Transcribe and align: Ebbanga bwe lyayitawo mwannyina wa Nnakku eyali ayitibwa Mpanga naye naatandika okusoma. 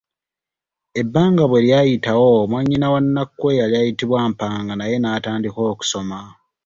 Ebbanga 1.01 1.43
bwe 1.47 1.63
lyayitawo 1.65 2.29
mwannyina 2.49 2.87
wa 2.93 2.99
Nnakku 3.03 3.43
eyali 3.53 3.75
ayitibwa 3.81 4.19
Mpanga 4.31 4.73
naye 4.75 4.95
naatandika 4.99 5.59
okusoma. 5.71 6.19